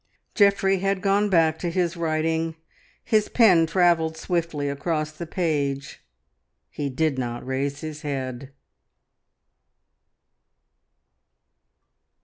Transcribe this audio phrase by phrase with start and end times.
[0.33, 2.55] Geoffrey had gone back to his writing;
[3.03, 6.03] his pen travelled swiftly across the page;
[6.71, 8.51] he did not raise his head.